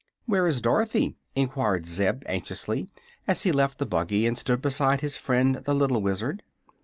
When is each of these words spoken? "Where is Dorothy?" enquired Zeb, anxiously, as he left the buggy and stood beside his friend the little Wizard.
"Where 0.25 0.47
is 0.47 0.61
Dorothy?" 0.63 1.15
enquired 1.35 1.85
Zeb, 1.85 2.23
anxiously, 2.25 2.89
as 3.27 3.43
he 3.43 3.51
left 3.51 3.77
the 3.77 3.85
buggy 3.85 4.25
and 4.25 4.35
stood 4.35 4.59
beside 4.63 5.01
his 5.01 5.15
friend 5.15 5.57
the 5.57 5.75
little 5.75 6.01
Wizard. 6.01 6.41